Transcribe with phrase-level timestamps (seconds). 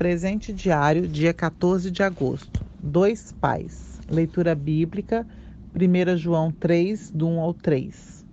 [0.00, 2.64] Presente diário, dia 14 de agosto.
[2.82, 4.00] Dois pais.
[4.08, 5.26] Leitura bíblica,
[5.74, 8.24] 1 João 3, do 1 ao 3.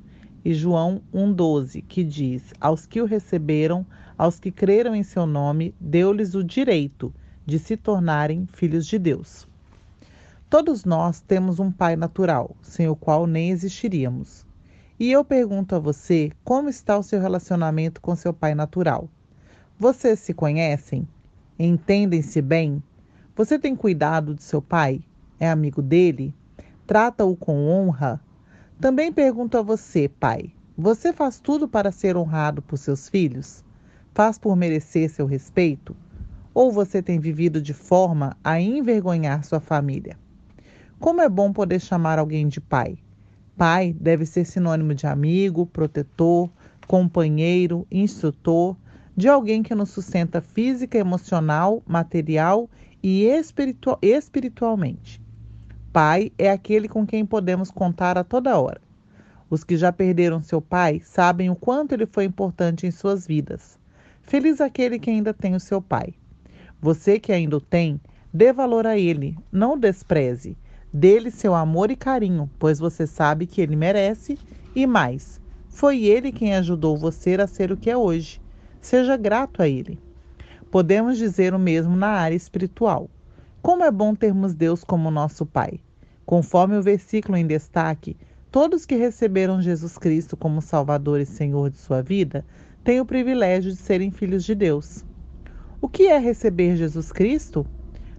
[0.46, 3.86] E João 1,12, que diz: Aos que o receberam,
[4.18, 7.14] aos que creram em seu nome, deu-lhes o direito
[7.46, 9.46] de se tornarem filhos de Deus.
[10.50, 14.46] Todos nós temos um pai natural, sem o qual nem existiríamos.
[14.98, 19.10] E eu pergunto a você: como está o seu relacionamento com seu pai natural?
[19.78, 21.06] Vocês se conhecem?
[21.60, 22.84] Entendem-se bem?
[23.36, 25.02] Você tem cuidado de seu pai?
[25.40, 26.32] É amigo dele?
[26.86, 28.22] Trata-o com honra?
[28.80, 33.64] Também pergunto a você, pai: você faz tudo para ser honrado por seus filhos?
[34.14, 35.96] Faz por merecer seu respeito?
[36.54, 40.16] Ou você tem vivido de forma a envergonhar sua família?
[41.00, 43.00] Como é bom poder chamar alguém de pai.
[43.58, 46.52] Pai deve ser sinônimo de amigo, protetor,
[46.88, 48.76] companheiro, instrutor,
[49.18, 52.70] de alguém que nos sustenta física, emocional, material
[53.02, 55.20] e espiritual, espiritualmente.
[55.92, 58.80] Pai é aquele com quem podemos contar a toda hora.
[59.50, 63.80] Os que já perderam seu pai sabem o quanto ele foi importante em suas vidas.
[64.22, 66.14] Feliz aquele que ainda tem o seu pai.
[66.80, 68.00] Você que ainda o tem,
[68.32, 70.56] dê valor a ele, não o despreze.
[70.94, 74.38] Dê-lhe seu amor e carinho, pois você sabe que ele merece
[74.76, 75.42] e mais.
[75.70, 78.40] Foi ele quem ajudou você a ser o que é hoje.
[78.88, 80.00] Seja grato a Ele.
[80.72, 83.10] Podemos dizer o mesmo na área espiritual.
[83.62, 85.82] Como é bom termos Deus como nosso Pai.
[86.26, 88.16] Conforme o versículo em destaque,
[88.50, 92.46] todos que receberam Jesus Cristo como Salvador e Senhor de sua vida
[92.82, 95.04] têm o privilégio de serem filhos de Deus.
[95.82, 97.68] O que é receber Jesus Cristo?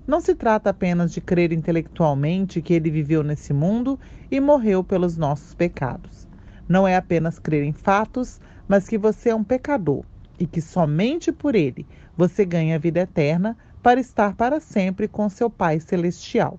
[0.06, 3.98] Não se trata apenas de crer intelectualmente que ele viveu nesse mundo
[4.30, 6.28] e morreu pelos nossos pecados.
[6.69, 8.38] Não é apenas crer em fatos,
[8.69, 10.05] mas que você é um pecador
[10.39, 11.86] e que somente por ele
[12.17, 16.58] você ganha a vida eterna para estar para sempre com seu Pai Celestial.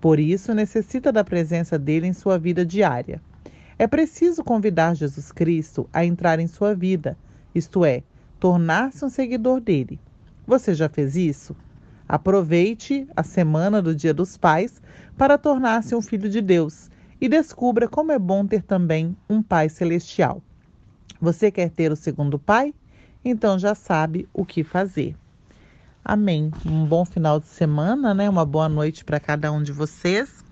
[0.00, 3.20] Por isso, necessita da presença dele em sua vida diária.
[3.78, 7.16] É preciso convidar Jesus Cristo a entrar em sua vida,
[7.54, 8.02] isto é,
[8.38, 9.98] tornar-se um seguidor dele.
[10.46, 11.54] Você já fez isso?
[12.08, 14.82] Aproveite a semana do Dia dos Pais
[15.16, 16.90] para tornar-se um filho de Deus
[17.20, 20.42] e descubra como é bom ter também um Pai Celestial.
[21.20, 22.74] Você quer ter o segundo Pai?
[23.24, 25.16] Então já sabe o que fazer.
[26.04, 26.50] Amém.
[26.64, 28.28] Um bom final de semana, né?
[28.28, 30.44] Uma boa noite para cada um de vocês.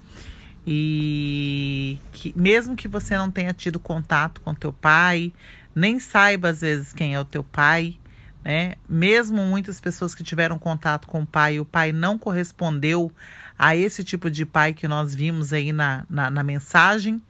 [0.66, 5.32] E que, mesmo que você não tenha tido contato com teu pai,
[5.74, 7.96] nem saiba às vezes quem é o teu pai,
[8.44, 8.74] né?
[8.86, 13.10] Mesmo muitas pessoas que tiveram contato com o pai o pai não correspondeu
[13.58, 17.20] a esse tipo de pai que nós vimos aí na, na, na mensagem,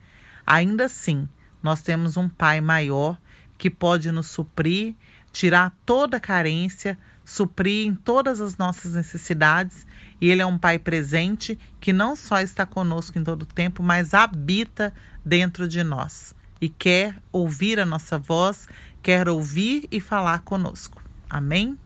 [0.47, 1.28] ainda assim,
[1.62, 3.16] nós temos um pai maior
[3.59, 4.95] que pode nos suprir
[5.33, 9.87] tirar toda carência, suprir em todas as nossas necessidades.
[10.21, 13.83] E Ele é um Pai presente que não só está conosco em todo o tempo,
[13.83, 14.93] mas habita
[15.25, 18.67] dentro de nós e quer ouvir a nossa voz,
[19.01, 21.01] quer ouvir e falar conosco.
[21.31, 21.79] Amém?